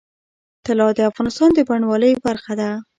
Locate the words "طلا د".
0.67-0.99